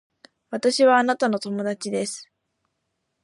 [0.49, 2.27] 私はあなたの友達です